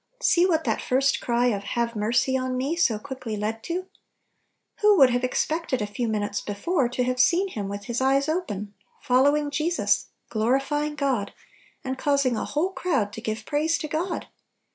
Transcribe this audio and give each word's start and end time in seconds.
8ee 0.19 0.49
what 0.49 0.63
that 0.63 0.81
first 0.81 1.21
cry 1.21 1.45
of 1.49 1.61
"Have 1.63 1.95
mercy 1.95 2.35
on 2.35 2.57
me," 2.57 2.75
so 2.75 2.97
quickly 2.97 3.37
led 3.37 3.61
to! 3.65 3.85
"Who 4.79 4.97
would 4.97 5.11
have 5.11 5.23
Expected 5.23 5.79
a 5.79 5.85
few 5.85 6.07
minutes 6.07 6.41
before" 6.41 6.89
to 6.89 7.03
have 7.03 7.19
seen 7.19 7.49
him 7.49 7.69
with 7.69 7.83
his 7.83 8.01
eyes 8.01 8.27
open, 8.27 8.73
fol 8.99 9.25
lowing 9.25 9.51
Jesus, 9.51 10.07
glorifying 10.31 10.95
God, 10.95 11.35
and 11.83 11.99
caus 11.99 12.25
ing 12.25 12.35
a 12.35 12.45
whole 12.45 12.71
crowd 12.71 13.13
to 13.13 13.21
give 13.21 13.45
praise 13.45 13.77
to 13.77 13.87
God! 13.87 14.25